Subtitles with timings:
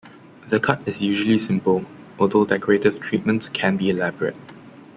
[0.47, 1.85] The cut is usually simple,
[2.17, 4.35] although decorative treatments can be elaborate.